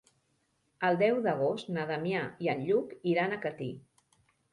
El 0.87 0.95
deu 1.01 1.19
d'agost 1.27 1.69
na 1.75 1.83
Damià 1.91 2.21
i 2.45 2.49
en 2.55 2.63
Lluc 2.71 2.95
iran 3.13 3.37
a 3.37 3.39
Catí. 3.45 3.69